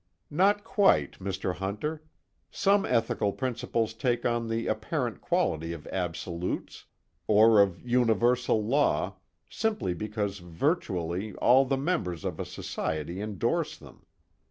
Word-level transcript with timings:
"Not 0.31 0.63
quite, 0.63 1.19
Mr. 1.19 1.53
Hunter. 1.53 2.01
Some 2.49 2.87
ethical 2.87 3.31
principles 3.33 3.93
take 3.93 4.25
on 4.25 4.47
the 4.47 4.65
apparent 4.65 5.21
quality 5.21 5.73
of 5.73 5.85
absolutes, 5.89 6.85
or 7.27 7.61
of 7.61 7.79
universal 7.87 8.65
law, 8.65 9.17
simply 9.47 9.93
because 9.93 10.39
virtually 10.39 11.35
all 11.35 11.65
the 11.65 11.77
members 11.77 12.25
of 12.25 12.39
a 12.39 12.45
society 12.45 13.21
endorse 13.21 13.77
them. 13.77 14.03